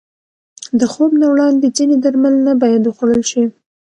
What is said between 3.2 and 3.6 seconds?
شي.